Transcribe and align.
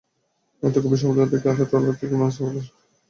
এতে 0.63 0.79
গভীর 0.83 0.99
সমুদ্র 1.01 1.31
থেকে 1.31 1.47
আসা 1.49 1.65
ট্রলার 1.69 1.99
থেকে 1.99 2.13
মাছ 2.13 2.33
খালাস 2.33 2.37
করা 2.39 2.51
হয়। 2.53 2.67